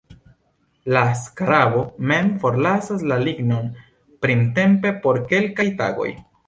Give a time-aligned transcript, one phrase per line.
[0.95, 3.71] La skarabo mem forlasas la lignon
[4.27, 6.15] printempe por kelkaj tagoj.